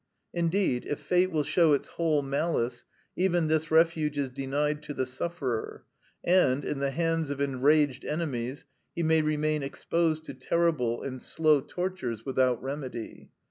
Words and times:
Indeed, 0.33 0.87
if 0.87 0.97
fate 0.99 1.29
will 1.29 1.43
show 1.43 1.73
its 1.73 1.89
whole 1.89 2.23
malice, 2.23 2.85
even 3.15 3.45
this 3.45 3.69
refuge 3.69 4.17
is 4.17 4.31
denied 4.31 4.81
to 4.81 4.95
the 4.95 5.05
sufferer, 5.05 5.85
and, 6.23 6.65
in 6.65 6.79
the 6.79 6.89
hands 6.89 7.29
of 7.29 7.39
enraged 7.39 8.03
enemies, 8.03 8.65
he 8.95 9.03
may 9.03 9.21
remain 9.21 9.61
exposed 9.61 10.23
to 10.23 10.33
terrible 10.33 11.03
and 11.03 11.21
slow 11.21 11.61
tortures 11.61 12.25
without 12.25 12.63
remedy. 12.63 13.29